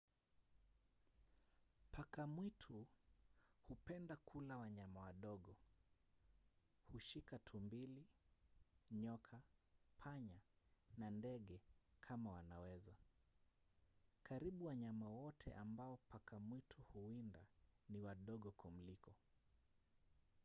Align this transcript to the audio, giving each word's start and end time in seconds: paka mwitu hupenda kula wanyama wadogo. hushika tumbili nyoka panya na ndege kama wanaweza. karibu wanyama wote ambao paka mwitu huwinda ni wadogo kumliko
paka 1.91 2.27
mwitu 2.27 2.85
hupenda 3.67 4.15
kula 4.15 4.57
wanyama 4.57 4.99
wadogo. 5.01 5.55
hushika 6.91 7.39
tumbili 7.39 8.05
nyoka 8.91 9.41
panya 9.99 10.39
na 10.97 11.09
ndege 11.11 11.61
kama 12.01 12.31
wanaweza. 12.31 12.93
karibu 14.23 14.65
wanyama 14.65 15.09
wote 15.09 15.53
ambao 15.53 15.97
paka 15.97 16.39
mwitu 16.39 16.81
huwinda 16.81 17.45
ni 17.89 17.99
wadogo 17.99 18.51
kumliko 18.51 19.15